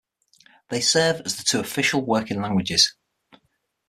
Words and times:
They 0.69 0.81
serve 0.81 1.21
as 1.25 1.35
the 1.37 1.43
two 1.43 1.59
official 1.59 2.03
working 2.03 2.41
languages. 2.41 2.95